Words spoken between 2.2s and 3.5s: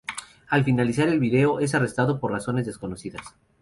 razones desconocidas.